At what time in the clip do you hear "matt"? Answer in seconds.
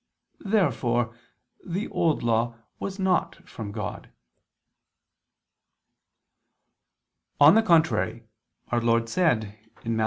9.85-9.99